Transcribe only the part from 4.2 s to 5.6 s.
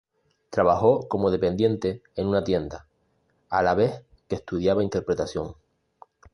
que estudiaba interpretación.